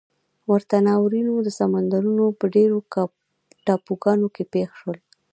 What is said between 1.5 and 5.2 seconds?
سمندرونو په ډېرو ټاپوګانو کې پېښ شول.